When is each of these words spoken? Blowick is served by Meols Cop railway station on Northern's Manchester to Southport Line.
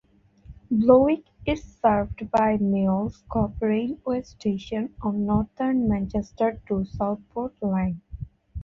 Blowick 0.71 1.25
is 1.45 1.61
served 1.63 2.31
by 2.31 2.57
Meols 2.57 3.21
Cop 3.29 3.61
railway 3.61 4.23
station 4.23 4.95
on 4.99 5.27
Northern's 5.27 5.87
Manchester 5.87 6.59
to 6.69 6.83
Southport 6.85 7.53
Line. 7.61 8.01